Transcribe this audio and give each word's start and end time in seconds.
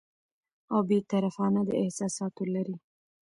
او 0.73 0.79
بې 0.87 0.97
طرفانه، 1.11 1.61
د 1.67 1.69
احساساتو 1.81 2.43
لرې 2.53 2.75